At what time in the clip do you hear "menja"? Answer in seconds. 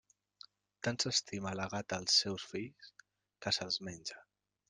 3.89-4.19